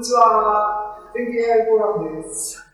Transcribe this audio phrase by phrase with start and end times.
[0.00, 0.96] にちは。
[1.14, 2.64] 天気 AI フォーラムです。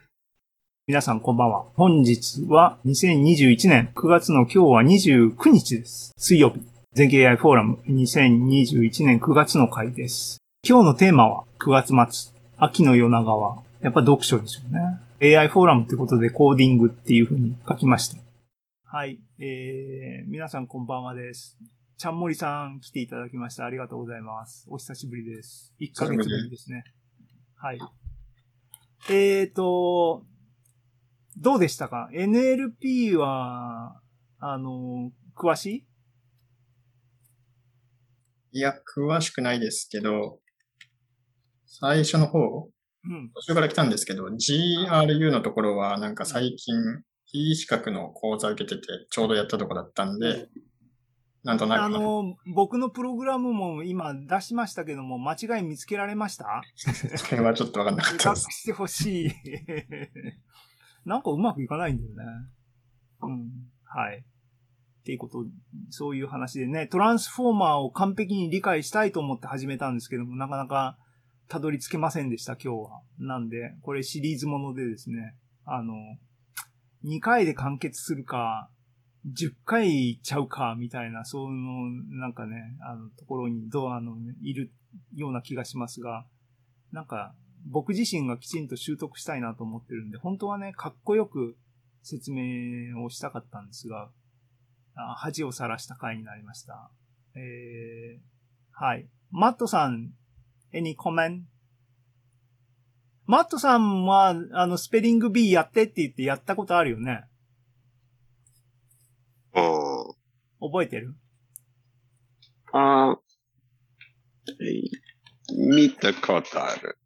[0.87, 1.65] 皆さんこんばんは。
[1.75, 6.13] 本日は2021年9月の今日は29日です。
[6.17, 6.61] 水曜日。
[6.93, 10.39] 全景 AI フォーラム2021年9月の回です。
[10.65, 12.33] 今日のテーマは9月末。
[12.59, 15.37] 秋の夜長はやっぱ読書でしょうね。
[15.37, 18.19] AI フォーラムってことでコーディングっていう風に書きました。
[18.85, 19.19] はい。
[19.41, 21.59] えー、皆さんこんばんはです。
[21.99, 23.65] ちゃんもりさん来ていただきました。
[23.65, 24.65] ありがとうございます。
[24.69, 25.75] お久しぶりです。
[25.81, 26.85] 1ヶ月ぶりですね。
[27.67, 27.81] はい。
[29.11, 30.25] えーと、
[31.37, 34.01] どうでしたか ?NLP は、
[34.39, 35.85] あの、詳し
[38.53, 38.59] い？
[38.59, 40.39] いや、詳しくないですけど、
[41.67, 47.03] 最初の方、うん、途中から来たんですけど、GRU のところはなんか最近、
[47.33, 50.47] E 資格の講座受けてて、ちょうどやったとこだったんで、
[51.47, 51.83] なんとなく。
[51.83, 56.63] あの、僕のプログラムも今出しましたけども、間違い見つけられました？
[56.75, 58.47] それはちょっとわかんなかったです。
[58.51, 59.31] してほしい。
[61.09, 62.25] なんかうまくいかないんだよね。
[63.23, 63.51] うん。
[63.85, 64.19] はい。
[64.19, 64.23] っ
[65.07, 65.47] ていうこと、
[65.91, 70.99] そういう話でね、トランスフォーマーを完璧に理解したいと思って始めたんですけども、なかなか
[71.47, 73.03] たどり着けませんでした、今日は。
[73.19, 75.95] なんで、これシリーズものでですね、あの、
[77.05, 78.69] 2回で完結するか、
[79.33, 84.71] 10回いっちゃうか、みたいな、その、なんかね、あの、ところに、どう、あの、いる
[85.15, 86.25] ような気がしますが、
[86.93, 87.35] なんか、
[87.69, 91.57] 僕自身がきちんと習得したいなと思ってるんで、本当はね、かっこよく
[92.03, 94.11] 説明をしたかったんですが、
[94.95, 96.91] あ恥をさらした回になりました。
[97.35, 98.21] えー、
[98.73, 99.09] はい。
[99.31, 100.13] マットさん、
[100.73, 101.43] any comment?
[103.27, 107.25] マットさんは、あの、スペリング B やってって言ってやったことあるよね。
[110.69, 111.15] 覚えてる？
[112.73, 113.19] ああ、
[115.57, 116.99] 見たことある。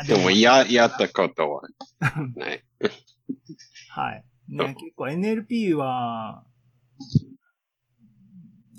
[0.00, 1.62] うん、でも、や、やったことは
[2.34, 2.64] ない。
[3.90, 4.24] はい。
[4.48, 6.44] ね、結構 NLP は、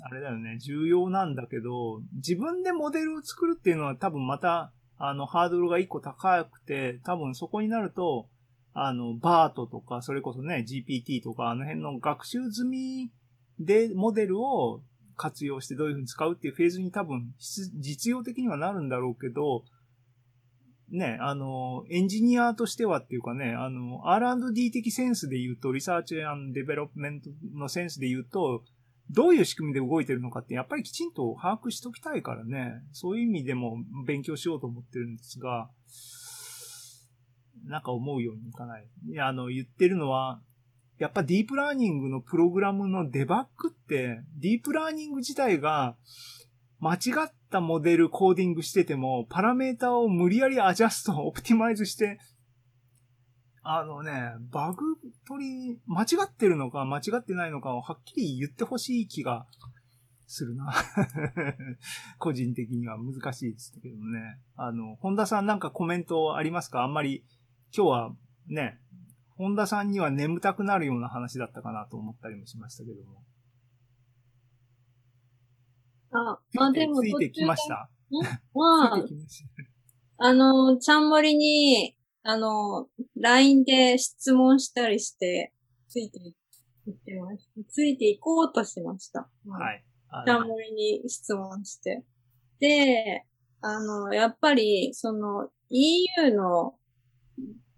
[0.02, 8.28] あれだよね、重要なんだけど、自分でモデルを作るっていうのは多分また、あの、ハードルが一個高くて、多分そこになると、
[8.72, 13.10] あの、バートとか、それこそね、GPT とか、あの辺の学習済み
[13.60, 14.80] でモデルを
[15.16, 17.34] 活用してどういうふうに使うっていうフェーズに多分
[17.78, 19.64] 実用的にはなるんだろうけど、
[20.90, 26.16] ね、あの、エンジニアとしてはっていうかね、あの、R&D 的センスで言うと、 research
[26.52, 28.64] development のセンスで言うと、
[29.10, 35.68] どういう仕組みで動いてるのかってやっぱりきちんと把握しときたいからね、そういう意味でも勉強しようと思ってるんですが、
[37.66, 38.88] なんか思うようにいかない。
[39.08, 40.40] いや、あの、言ってるのは、
[41.00, 45.96] やっぱディープラーニングのプログラムのデバッグって、ディープラーニング自体が
[46.78, 52.18] 間違ったモデルコーディングしてても、パラメータを無理やりアジャスト、オプティマイズして、
[53.62, 59.46] あのね、バグ取り、間違ってるのか間違ってないのかをはっきり言ってほしい気が
[60.26, 60.70] するな。
[62.18, 64.38] 個人的には難しいですけどね。
[64.54, 66.84] あの、本田さんなんかコメントありますか？
[66.84, 67.24] あんまり
[67.74, 68.14] 今日は
[68.48, 68.78] ね、
[69.40, 73.24] 本田さんには眠たくなるような話だったかなと思ったりもしましたけども。
[76.12, 77.88] あ、あ、でもついてきました？
[78.52, 78.96] まあ、
[80.18, 85.54] あの、ちゃんもりに、あの、LINE で質問したりして、
[85.88, 86.34] ついてい
[86.90, 87.64] ってました。
[87.66, 89.30] ついていこうとしました。
[89.46, 89.82] はい。
[90.26, 92.04] ちゃんもりに質問して。
[92.58, 93.24] で、
[93.62, 96.74] あの、やっぱり、その、EU の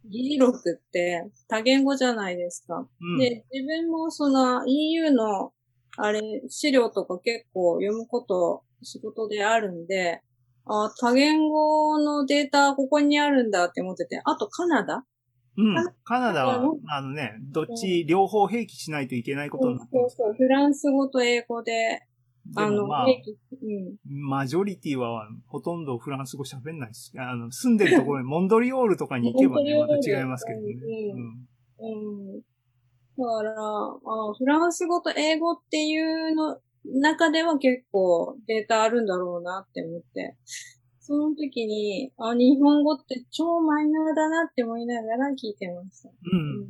[0.04, 2.86] 議事録って多言語じゃないですか。
[3.00, 5.52] うん、で、自分もその EU の
[5.96, 10.22] あれ、資料とか結構読むこと仕事であるんで、
[10.64, 15.04] あ多言語のデータここにあるんだって思ってて、あとカナダ？
[15.58, 15.74] うん。
[16.04, 20.16] カナダは、あのね、どっち両方併記しないといけないことになってます。
[20.16, 22.00] そうそう、フランス語と英語で
[22.56, 27.12] あの、まあ、うん、マジョリティはほとんどフランス語喋んないです。
[27.16, 30.74] あの、住んでるところに、モンドリオールとかに行けばね、また違いますけどね。
[31.78, 32.32] うん。
[32.34, 32.44] うん、だ
[33.24, 40.36] からあ、フランス語と英語っていうの中では結構データあるんだろうなって思って、
[41.00, 46.08] その時に、あ、日本語って超マイナーだなって思いながら聞いてました。
[46.08, 46.60] うん。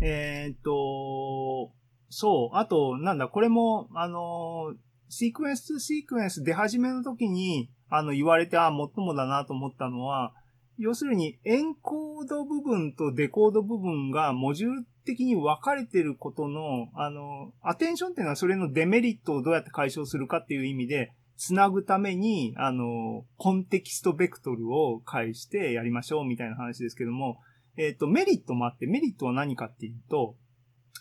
[0.00, 1.72] うん、えー、っと、
[2.08, 2.56] そう。
[2.56, 4.74] あと、なんだ、これも、あの、
[5.08, 10.34] シークエンス2シークエンス出始めの時に、あの、言われて、あ、もっともだなと思ったのは、
[10.78, 27.40] 要するに、エンコード部分とデコード部分がモジュール的に分かれてることの、あの、アテンションっていうのはそれのデメリットをどうやって解消するかっていう意味で、つなぐために、あの、コンテキストベクトルを介してやりましょうみたいな話ですけども、
[27.76, 30.36] えっ、と、メリットもあって、メリットは何かっていうと、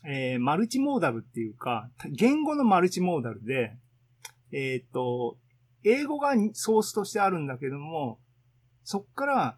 [0.05, 3.77] えー、マルチモーダルっていうか、言語のマルチモーダルで、
[4.51, 5.37] えっ、と、
[5.83, 8.19] 英語がソースとしてあるんだけども、
[8.83, 9.57] そっから、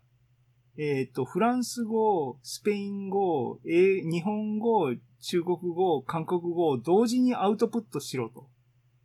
[0.77, 8.47] えっ、と、フランス語、スペイン語、え日本語、中国語、韓国語を同時にアウトプットしろと。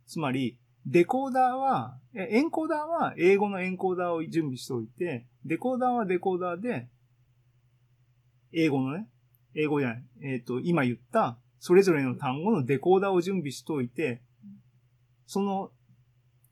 [0.07, 6.87] つまり、デコーダーは、エンコーダーは英語のエンコーダーを準備しておいて、デコーダーはデコーダーで、
[8.53, 9.07] 英語のね、
[9.55, 14.21] 英語じゃない、えっ、ー、と、今言った、それぞれの単語のデコーダーを準備しておいて、
[15.25, 15.71] その、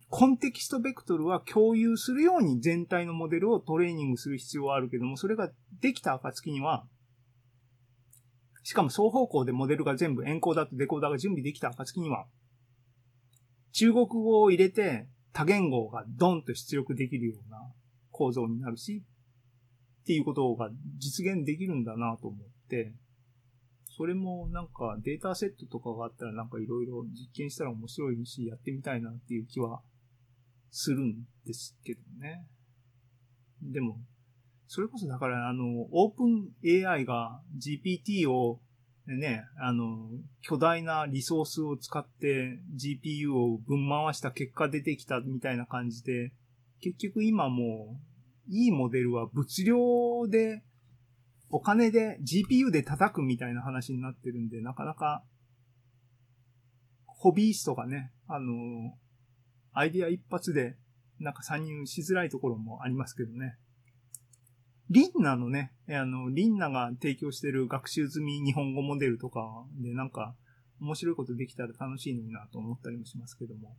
[0.10, 5.52] コンテキストベクトルは共有するように全体のモデルをトレーニングする必要はあるけども、それが
[5.82, 6.86] できた暁には、
[8.64, 12.26] しかも双方向でモデルが全部エンコーダーとデコーダーが準備できた暁には、
[13.74, 17.58] 中国語を入れて多言語がドンと出力できるような
[18.12, 19.04] 構造になるし、
[20.04, 22.94] っていうことが実現できるんだなと思って、
[23.96, 29.82] それもなんかデータセットとかがあったらなんかいろいろ実験したら面白いし、やってみたいなっていう気は
[30.72, 32.48] するんですけどね。
[33.62, 34.00] でも、
[34.68, 38.60] それこそだからあの、オープン AI が GPT を
[39.06, 40.10] ね、あの、
[40.42, 46.32] 巨大なリソースを使って GPU を分回した結果出てきたみたいな感じで、
[46.82, 47.98] 結局今も
[48.50, 50.64] う、いいモデルは物量で、
[51.56, 55.24] お金で GPU で叩くみたいな話になってるんで、なかなか、
[57.06, 58.98] ホビーストがね、あの、
[59.72, 60.78] アイディア一発で、
[61.20, 63.56] なんか参入しづらいところもありますけどね。
[64.90, 70.34] リンナのね、あの、リンナが提供してる学習済み日本語モデルとかでなんか
[70.82, 73.78] 面白いことできたら楽しいのになと思ったりもしますけども、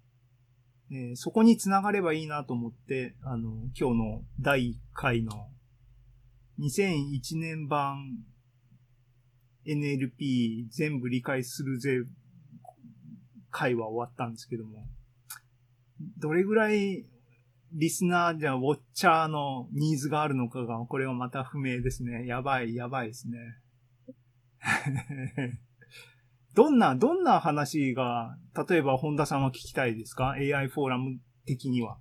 [0.93, 5.49] えー、そこにつながればいいなと思って、あの、今日の第1回の
[6.59, 8.25] 2001年版
[9.67, 12.05] NLP 全部理解するぜ
[13.51, 14.87] 回は終わったんですけども、
[16.19, 17.07] どれぐらい
[17.73, 22.27] リスナーじゃウォッチャーのニーズがあるのかが、これはまた不明ですね。
[22.27, 23.39] やばい、やばいですね。
[26.55, 31.99] どんな、どんな話が、例えば本田さんは聞きたいですか ?AI フォーラム的には。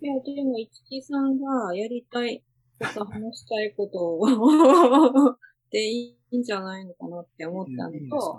[0.00, 2.42] いや、でも、市木さんがやりたい
[2.78, 5.36] こと話したいことを。
[5.70, 8.38] でいいんじゃないのかなって思ったのと、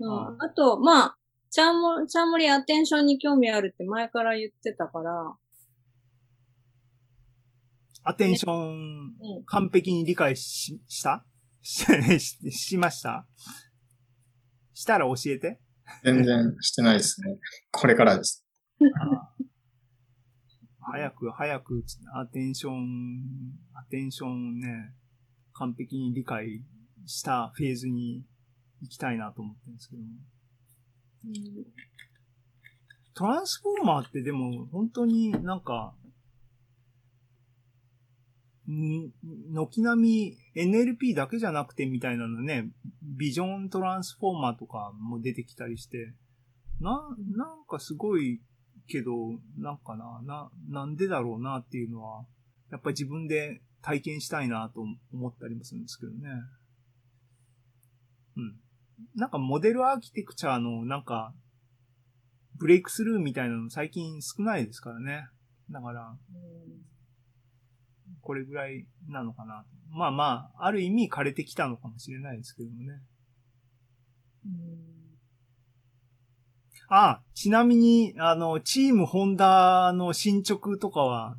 [0.00, 1.18] うん、あと、まあ、
[1.50, 5.34] チャーモ、チャーモリアテンションに興味あるって前から言ってたから、
[8.04, 9.14] アテンション、
[9.46, 11.24] 完璧に理解し、した？
[11.62, 11.84] し
[12.52, 13.26] しました？
[14.72, 15.60] したら教えて。
[16.04, 17.38] 全然してないですね。
[17.70, 18.46] これからです。
[20.90, 23.20] 早く、早く、アテンション、
[23.74, 24.94] アテンションね、
[25.52, 26.62] 完璧に理解
[27.06, 28.24] したフェーズに
[28.80, 30.02] 行きたいなと思ってるんですけど。
[33.14, 35.92] トランスフォーマーってでも本当になんか
[38.68, 42.68] 軒並み NLP だけじゃなくてみたいなのね、
[43.02, 46.12] ビジョントランスフォーマーとかも出てきたりして、
[46.80, 46.92] な、
[47.34, 48.40] なんかすごい
[48.88, 49.12] けど、
[49.56, 52.24] なんかな、な、なんでだろうなっていうのは、
[52.70, 56.28] やっぱり自分で体験したいなと思ったりもするんですけどね。
[58.36, 58.56] うん。
[59.14, 61.32] なんかモデルアーキテクチャのなんか、
[62.56, 65.28] ブレイクスルーみたいなの最近少ないですからね。
[65.70, 66.16] だから、
[68.20, 69.64] これぐらいなのかな。
[69.90, 73.00] まあまあ、ある意味枯れてきたのかもしれないですけどもね。
[76.90, 81.36] あ、ちなみに、あの、チームホンダの進捗とかは、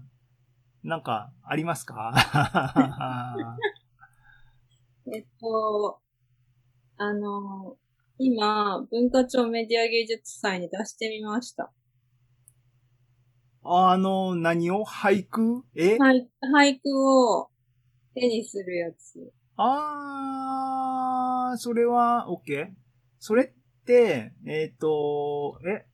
[0.84, 2.14] なんか、ありますか？
[5.12, 6.00] えっと、
[6.98, 7.78] あの、
[8.20, 11.72] 今、文化庁メディア芸術祭に出してみました。
[13.64, 14.86] あの、何を？
[14.86, 15.64] 俳句？
[15.76, 15.96] え？
[15.98, 17.50] 俳俳句を
[18.14, 19.32] 手にするやつ。
[19.58, 22.70] あー、それは OK?
[23.20, 23.52] それっ
[23.90, 25.88] て、えっ、ー、と、え、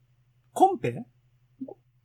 [0.51, 1.05] コンペ？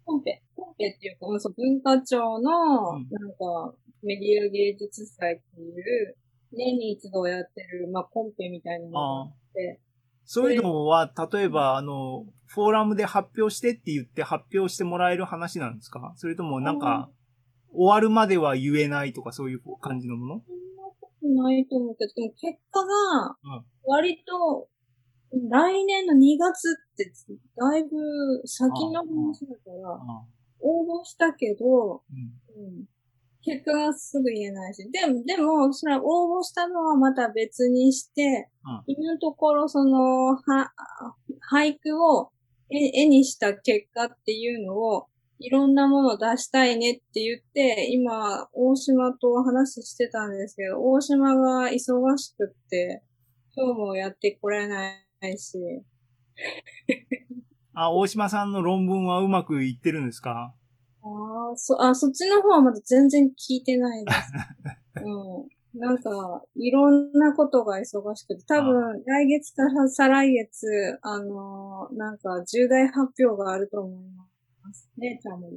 [0.05, 0.43] コンペ。
[0.55, 6.17] コンペっていうか、そう文化庁の、なんか、メディア芸術祭っていう、
[6.53, 9.81] 年に一度やってる、まあ、コンペみたいなのがあって、
[10.25, 16.13] そういうのは、例えば、あの、フォーラムで発表してって言って発表してもらえる話なんですか？
[16.17, 17.11] それともなんか、
[17.73, 20.43] 終わるまでは言えないとかそういう感じのもの？
[20.47, 23.37] そんなことないと思うけど、でも結果が、
[23.85, 24.69] 割と、
[25.33, 27.13] 来年の2月って、
[27.57, 27.91] だいぶ
[28.47, 30.25] 先の話だから、あ
[30.61, 32.03] 応募したけど、
[32.57, 32.65] うん。
[32.65, 32.85] うん、
[33.43, 34.89] 結果がすぐ言えないし。
[34.91, 38.83] でも、でも、それは応募したのはまた別にして、うん。
[38.87, 40.73] 今のところその、は、
[41.53, 42.31] 俳句を
[42.71, 45.07] 絵絵にした結果っていうのを、
[45.39, 53.03] いろんなものを出したいねって言って、今、大島と話してたんですけど、大島が忙しくって、
[53.57, 55.59] 今日もやってこれないし、
[57.75, 60.55] あ、大島さんの論文はうまくいってるんですか？
[61.03, 64.19] ああ、そ、あ、そっちの方はまだ全然聞いてないです。
[65.05, 65.47] う
[65.77, 65.81] ん。
[65.81, 74.05] なんか、いろんなことが忙しくて、多分、来月から再来月、あのーなんか、重大発表があると思い
[74.63, 74.91] ます。
[74.99, 75.49] ね、ちゃんも。
[75.49, 75.53] い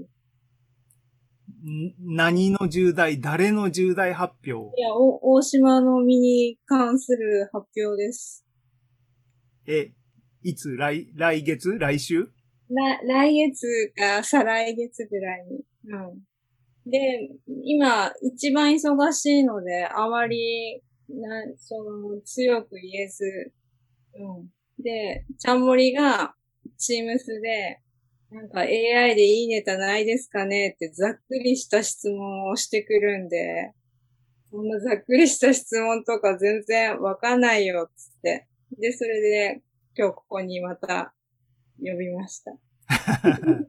[1.66, 4.80] ん何の重大、誰の重大発表？
[4.80, 8.43] や、お、大島の身に関する発表です。
[9.68, 9.92] え、
[10.44, 10.76] いつ？
[10.76, 11.78] 来、来月？
[11.80, 12.28] 来週？
[12.70, 15.66] 来、来月か再来月ぐらいに。
[15.86, 15.98] う
[16.88, 16.90] ん。
[16.90, 17.30] で、
[17.64, 23.54] 今、一番忙しいので、あまり、な、その、強く言えず、
[24.16, 24.84] うん。
[24.84, 26.34] で、ちゃんもりが、
[26.78, 27.80] チームスで、
[28.32, 30.72] なんか AI でいいネタないですかね？
[30.76, 33.72] ってざっくりした質問をしてくるんで、
[34.50, 38.48] そんなざっくりした質問とか全然わかんないよ、つって。
[38.80, 39.62] で、それで、
[39.98, 41.14] 今日ここにまた
[41.80, 42.52] 呼びました。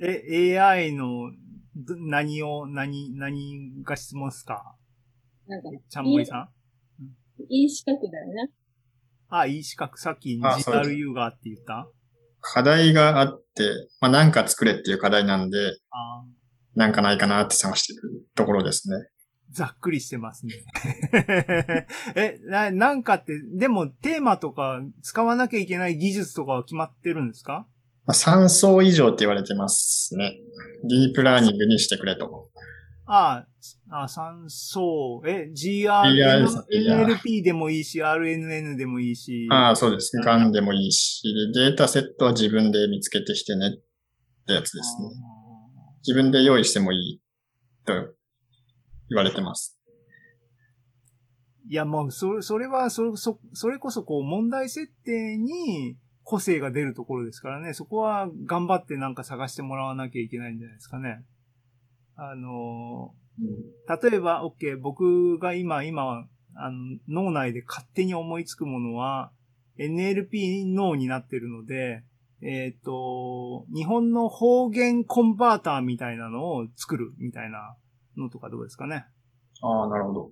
[0.00, 1.30] え、AI の、
[1.76, 4.76] ど何を、何、何が質問ですか？
[5.46, 6.48] なんか、ちゃんもりさん？
[7.48, 8.52] いい資格だよね。
[9.28, 11.88] あ、いい資格、さっきあそうです GRU がって言った？
[12.40, 13.62] 課題があって、
[14.00, 15.58] まあ、なんか作れっていう課題なんで、
[15.90, 16.24] あ
[16.74, 18.96] なんかないかなって探してるところですね。
[19.52, 20.54] ざっくりしてますね。
[22.16, 27.66] え、な、なんかって、でもテーマとか使わなきゃいけない技術とかは決まってるんですか？
[28.06, 30.38] まあ、3層以上って言われてますね。
[30.88, 32.50] ディープラーニングにしてくれと。
[33.06, 33.44] あ
[33.90, 36.02] あ、あ酸素、え、GR、
[36.70, 39.46] NLP でもいいし、RNN でもいいし。
[39.50, 40.22] ああ、そうですね。
[40.24, 41.22] ガンでもいいし、
[41.54, 43.70] でデータセットは自分で見つけてきてねっ
[44.46, 45.08] てやつですね。
[46.06, 47.20] 自分で用意してもいい
[47.84, 47.92] と
[49.12, 49.78] 言われてます。
[51.68, 57.72] いや、もう、それ、それは、そ、そ、それこそ、こう、問題設定に個性が出るところですからね。
[57.74, 61.24] そこは頑張ってなんか探してもらわなきゃいけないんじゃないですかね。
[62.16, 63.14] あの、
[63.88, 69.30] 例えば、OK、僕が今、今、あの、脳内で勝手に思いつくものは、
[69.78, 72.04] NLP 脳になってるので、
[72.42, 77.76] えっ、と、日本の方言コンバーターみたいなのを作るみたいな
[78.16, 79.06] のとかどうですかね。
[79.62, 80.30] ああ、なるほど。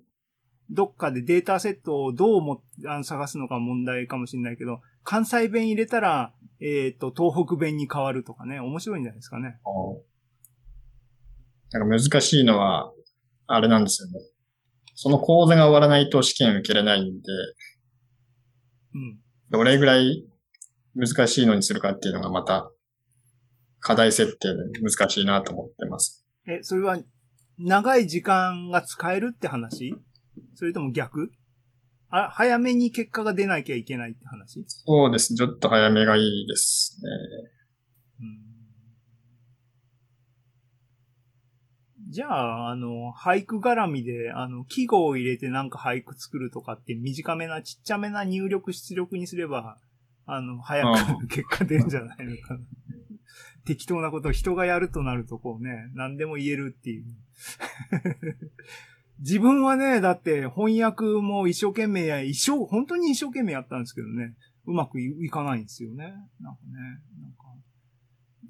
[0.69, 9.57] どっかでデータセットをどうもあの探すのか問題かもしれないけど、関西弁入れたら、えっ、と、東北弁に変わるとかね、面白いんじゃないですかね。
[11.71, 12.91] なんか難しいのは、
[13.47, 14.19] あれなんですよね。
[14.95, 17.27] その講座が終わらないと試験受けれないんで、
[18.93, 19.19] うん。
[19.49, 20.25] どれぐらい
[20.95, 22.69] 難しいのにするかっていうのがまた
[23.79, 26.25] 課題設定で難しいなと思ってます。
[26.47, 26.97] え、それは、
[27.63, 29.95] 長い時間が使えるって話？
[30.55, 31.31] それとも逆？
[32.09, 34.63] あ、早めに結果が出なきゃいけないって話？
[34.67, 35.33] そうです。
[35.35, 37.09] ちょっと早めがいいですね。
[38.21, 38.51] うん
[42.11, 49.77] じゃあ、あの、俳句絡みで、あの、記号を入れてなんか俳句作るとかって短めな、ちっちゃめな入力出力にすれば、
[50.25, 50.83] あの、早
[51.19, 52.59] く 結果出るんじゃないのかな。
[53.65, 57.05] 適当なことを人がやるとなるとこうね、何でも言えるっていう。
[59.19, 66.05] 自分はね、だって翻訳も一生懸命や、一生、本当に一生懸命やったんですけどね、うまくいいかないんですよね。
[66.39, 66.73] なんかね、
[67.21, 67.43] なんか、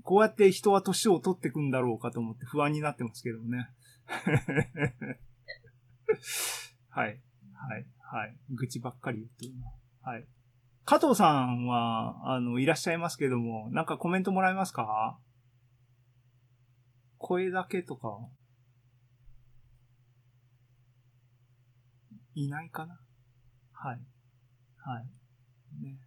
[0.03, 3.69] こうやって人は年を取っていくんだろうかと思って不安になってますけどね。
[6.89, 7.21] はい。
[7.53, 7.85] はい。
[7.99, 8.37] はい。
[8.49, 9.71] 愚痴ばっかり言ってるな。
[10.01, 10.27] はい。
[10.85, 15.17] 加藤さんは、あの、いらっしゃいますけども、なんかコメントもらえますか？
[17.17, 18.17] 声だけとか。
[22.33, 22.99] いないかな？
[23.73, 23.99] はい。
[24.77, 25.83] はい。
[25.83, 25.99] ね。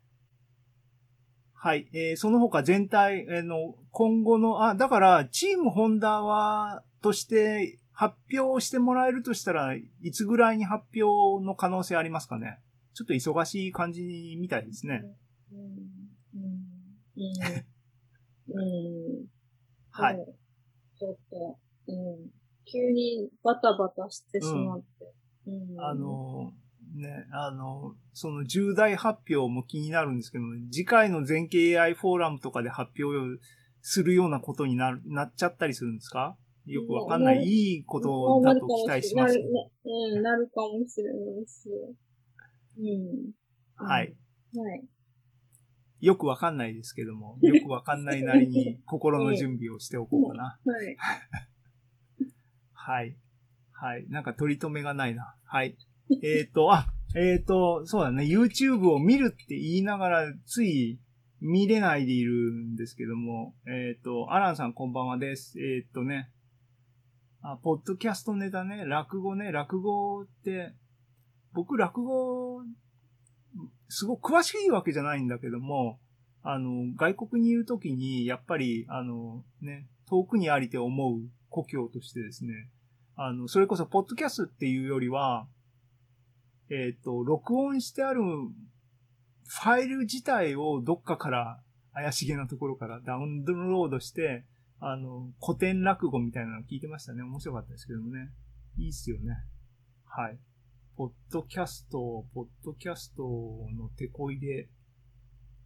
[1.54, 1.88] はい。
[1.92, 12.58] えーその他全体、えーの、今後の、あ、だから、チームホンダは、として、発表してもらえるとしたらいつぐらいに発表の可能性ありますかね？
[12.94, 15.04] ちょっと忙しい感じみたいですね。
[15.52, 16.04] うん。
[18.48, 19.26] うん。
[19.90, 20.16] はい。
[20.98, 21.58] ちょっと、
[21.88, 22.30] うん。
[22.64, 25.12] 急にバタバタしてしまって。
[25.46, 25.80] うん。
[25.80, 26.52] あ、の、
[26.94, 30.18] ね、あの、その重大発表も気になるん。
[30.18, 33.40] ですけど、次回の全景 AI フォーラムとかで発表
[33.82, 35.96] するようなことになる、なっちゃったりするん。
[35.96, 36.36] ですか
[36.66, 37.24] よくわかん。
[37.24, 37.44] ない。
[37.44, 39.44] いいことだと期待します、ね。
[39.84, 41.68] うん、なるかもしれないです。
[42.78, 43.32] うん。
[43.76, 44.16] はい。
[44.56, 44.84] はい。
[46.00, 50.58] よくわかんないですけども、 よくわかんないなりに心の準備をしておこうかな。
[50.64, 50.96] はい。
[52.72, 53.16] はい。
[53.72, 54.08] はい。
[54.08, 55.34] なんか取り留めがないな。
[55.44, 55.76] はい。
[56.22, 58.24] えっ、と、あ、えっ、と、そうだね。
[58.24, 61.00] YouTube を見るって言いながら、つい
[61.40, 65.58] 見れないでいるんですけども、えっ、と、アランさんこんばんはです。
[65.60, 66.30] えっ、とね、
[67.40, 70.74] あ、ポッドキャストネタね、落語ね、落語って、
[71.54, 72.62] 僕落語、
[73.88, 75.99] すごく詳しいわけじゃないんだけども、
[76.42, 82.68] あの、外国にいるときに、やっぱり、あの、ね、遠くにありて思う故郷としてですね、
[83.16, 85.46] あの、それこそ、ポッドキャストっていうよりは、
[86.68, 91.61] えっ、と、録音してあるファイル自体をどっかから、
[91.94, 94.44] 怪しげなところからダウンロードして、
[94.80, 97.23] あの、古典落語みたいなの聞いてましたね。
[97.23, 98.30] 面白かったですけどもね。
[98.76, 99.37] いいっすよね。
[100.04, 100.38] はい。
[100.96, 104.68] ポッドキャスト、ポッドキャストの手こいで、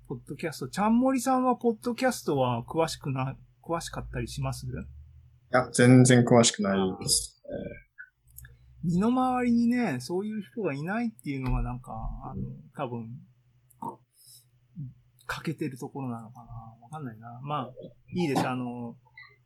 [0.08, 4.66] ポッドキャスト、ちゃんもりさんはポッドキャストは詳しくな、詳しかったりします？
[4.66, 4.70] い
[5.50, 7.42] や、全然詳しくないです。
[8.82, 11.92] 身の回りにね、そういう人がいないっていうのがなんか、
[12.25, 12.42] あの、
[12.75, 13.11] 多分、
[15.26, 17.38] 欠けてるところなのかなわかんないな。
[17.42, 17.70] まあ、
[18.14, 18.49] いいです。
[18.49, 18.97] あの、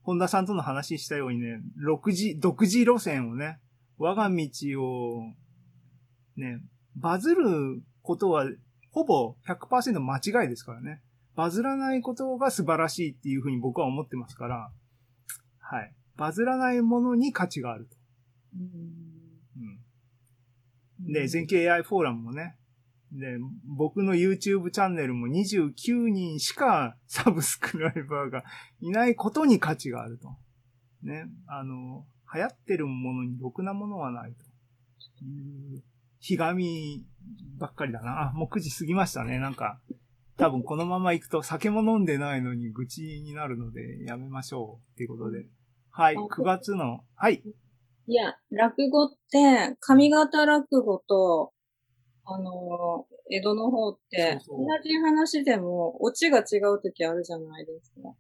[0.03, 3.59] 本田さんとの話したようにね、独自、独自路線をね、
[3.99, 4.47] 我が道
[4.81, 5.23] を、
[6.37, 6.61] ね、
[6.97, 8.47] バズることは、
[8.91, 11.03] ほぼ100%間違いですからね。
[11.35, 14.71] バズらないことが素晴らしいっていうふうに僕は思ってますから、
[15.59, 15.95] はい。
[16.17, 17.97] バズらないものに価値があると。
[18.57, 18.61] う
[21.09, 21.13] ん。
[21.13, 22.57] で、全景 AI フォーラムもね、
[23.13, 28.45] で、僕の YouTube チャンネルも29人しかサブスクライバーが
[28.81, 30.29] いないことに価値があると。
[31.03, 31.27] ね。
[31.47, 35.83] あの、流行ってるものにろくなものはないという、
[36.23, 37.05] ひがみ
[37.59, 38.31] ばっかりだな。
[38.31, 39.41] あ、もう9時過ぎましたね。
[39.41, 39.81] なんか、
[40.37, 44.93] 多分このまま行くと酒も飲んでないのに愚痴になるのでやめましょう。
[44.93, 45.47] っていうことで。
[45.91, 47.43] はい、9月の、はい。
[48.07, 51.53] いや、落語って、上方落語と、
[52.25, 58.15] あの、江戸の方って、そうそう同じ話でも、オチが違う時あるじゃないですか。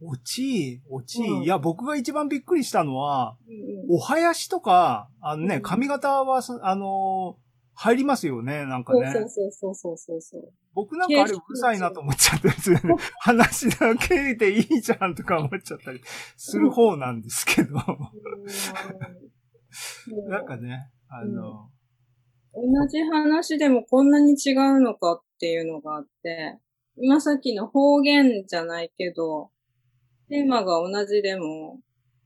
[0.00, 3.58] おち、おち、うんいや、僕が一番びっくりしたのは、うん
[3.90, 7.42] お囃子とか、あのね、うん髪型はさ、あのー
[7.80, 9.08] 入りますよね、なんかね。
[9.12, 10.52] そうそうそうそうそうそう。
[10.74, 12.96] 僕なんかあれうるさいなと思っちゃったりするね。
[13.20, 16.00] 話だけでいいじゃんとか思っちゃったり
[16.36, 17.76] する方なんですけど。
[17.76, 17.84] うん
[20.28, 21.70] なんかね、あの、
[22.52, 26.58] 同じ話でもこんなに違うのかっていうのがあって、
[26.96, 29.52] 今さっきの方言じゃないけど、
[30.28, 31.80] テーマが同じでも、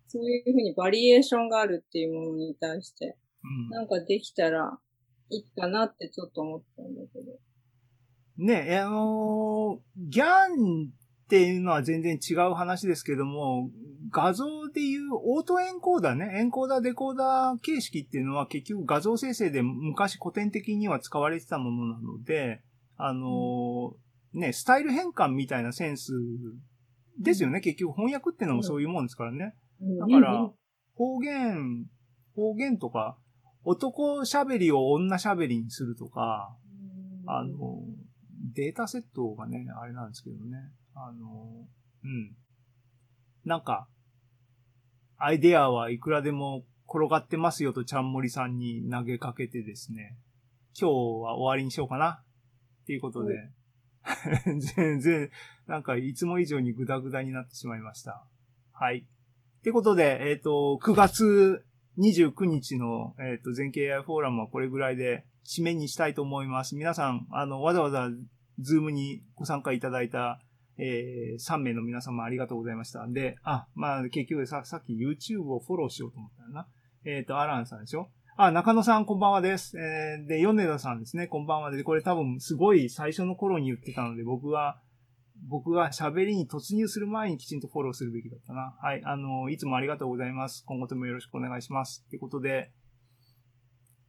[0.08, 3.70] そういうふうにバリエーションがあるっていうものに対して、うん。
[3.70, 4.78] なんかできたら
[5.30, 7.32] いいかなってちょっと思ったんだけど。
[8.38, 13.70] ね、あのーギャンっていうのは全然違う話ですけども、
[14.10, 22.60] 画像でいうオートエンコーダーね、エンコーダーデコーダー形式っていうのは結局画像生成で昔古典的には使われてたものなので、
[22.96, 26.12] あのーね、スタイル変換みたいなセンス
[27.18, 27.60] ですよね。
[27.60, 29.54] 結局翻訳っていうのもそういうもんですからね。
[29.98, 30.50] だから、
[30.94, 31.86] 方言、
[32.34, 33.16] 方言とか、
[33.64, 36.56] 男喋りを女喋りにするとか、
[37.26, 37.80] あの、
[38.54, 40.58] データセットがね、あれなんですけどね。
[40.94, 41.66] あの、
[42.04, 42.36] うん。
[43.44, 43.88] なんか、
[45.16, 50.18] アイデアはいくらでも転がってますよとちゃんもりさんに投げかけてですね、
[50.78, 52.22] 今日は終わりにしようかな。
[52.82, 53.34] っていうことで、
[54.76, 55.30] 全然、
[55.66, 58.24] なんかいつも以上にグダグダになってしまいました。
[58.72, 58.98] はい。
[58.98, 61.64] ってことで、えっ、と、9月
[61.98, 66.74] 29日の、えっ、と、全景 AI フォーラムはこれぐらいで締めにしたいと思います。
[66.74, 68.10] 皆さん、あの、わざわざ、
[68.58, 70.40] ズームにご参加いただいた、
[70.78, 73.06] えー、3名の皆様ありがとうございました。
[73.06, 76.66] で、あ、まあ、結局さ、さっき YouTube をフォローしようと思ったよな。
[77.04, 78.08] えっ、と、アランさんでしょ？
[78.36, 79.76] あ、中野さんこんばんはです。
[79.78, 84.80] えー、で、米田さんですね、こんばんはで、これ多分すごい最初の頃に言ってたので、僕は、
[85.48, 88.74] 僕が喋りに突入する前にきちんとフォローするべきだったな。
[88.80, 89.02] はい。
[89.04, 90.64] あの、いつもありがとうございます。
[90.66, 92.04] 今後ともよろしくお願いします。
[92.06, 92.72] ってことで、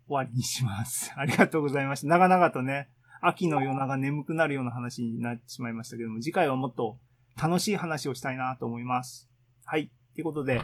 [0.08, 1.12] 終わりにします。
[1.18, 2.08] ありがとうございました。
[2.08, 2.90] 長々とね、
[3.22, 6.98] 秋の夜長眠くなるような話になってしまいましたけども、次回はもっと
[7.42, 9.30] 楽しい話をしたいなと思います。
[9.66, 9.92] はい。
[10.12, 10.62] ってことで、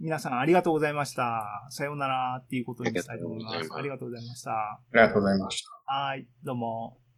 [0.00, 1.66] 皆さんありがとうございました。
[1.70, 3.56] さようならっていうことにしたいと思います。
[3.74, 4.50] ありがとうございました。
[4.50, 5.92] ありがとうございました。
[5.92, 6.98] はい、どうも。